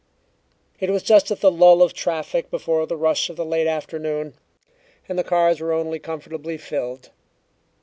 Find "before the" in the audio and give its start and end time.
2.49-2.97